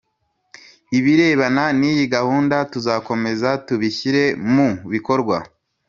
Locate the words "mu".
4.53-4.67